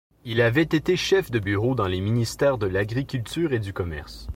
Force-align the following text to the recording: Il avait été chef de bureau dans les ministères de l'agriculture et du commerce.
Il 0.25 0.41
avait 0.41 0.63
été 0.63 0.95
chef 0.97 1.29
de 1.29 1.37
bureau 1.37 1.75
dans 1.75 1.85
les 1.85 2.01
ministères 2.01 2.57
de 2.57 2.65
l'agriculture 2.65 3.53
et 3.53 3.59
du 3.59 3.71
commerce. 3.71 4.29